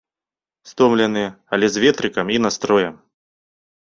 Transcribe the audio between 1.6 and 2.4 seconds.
з ветрыкам